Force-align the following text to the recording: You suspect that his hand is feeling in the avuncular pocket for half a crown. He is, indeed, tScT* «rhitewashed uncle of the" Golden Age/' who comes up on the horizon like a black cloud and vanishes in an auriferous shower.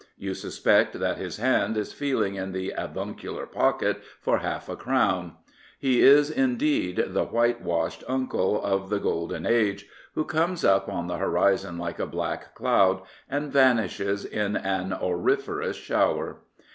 You 0.17 0.33
suspect 0.33 0.99
that 0.99 1.19
his 1.19 1.37
hand 1.37 1.77
is 1.77 1.93
feeling 1.93 2.33
in 2.33 2.53
the 2.53 2.73
avuncular 2.75 3.45
pocket 3.45 4.01
for 4.19 4.39
half 4.39 4.67
a 4.67 4.75
crown. 4.75 5.33
He 5.77 6.01
is, 6.01 6.31
indeed, 6.31 6.97
tScT* 6.97 7.31
«rhitewashed 7.31 8.03
uncle 8.07 8.59
of 8.63 8.89
the" 8.89 8.99
Golden 8.99 9.43
Age/' 9.45 9.85
who 10.15 10.25
comes 10.25 10.65
up 10.65 10.89
on 10.89 11.05
the 11.05 11.17
horizon 11.17 11.77
like 11.77 11.99
a 11.99 12.07
black 12.07 12.55
cloud 12.55 13.03
and 13.29 13.53
vanishes 13.53 14.25
in 14.25 14.55
an 14.55 14.91
auriferous 14.91 15.77
shower. 15.77 16.37